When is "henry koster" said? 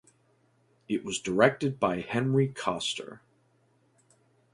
1.99-3.21